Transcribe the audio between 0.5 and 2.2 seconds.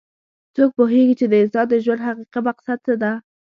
څوک پوهیږي چې د انسان د ژوند